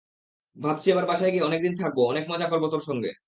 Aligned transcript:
ভাবছি 0.57 0.87
এবার 0.89 1.05
বাসায় 1.05 1.31
গিয়ে 1.31 1.43
অনেক 1.43 1.59
দিন 1.63 1.73
থাকব, 1.77 1.97
অনেক 2.05 2.23
মজা 2.31 2.47
করব 2.49 2.63
তোর 2.67 2.83
সঙ্গে। 2.89 3.11